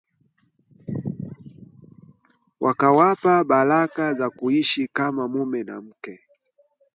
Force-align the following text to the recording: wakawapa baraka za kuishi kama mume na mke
wakawapa 2.61 3.43
baraka 3.43 4.13
za 4.13 4.29
kuishi 4.29 4.87
kama 4.87 5.27
mume 5.27 5.63
na 5.63 5.81
mke 5.81 6.19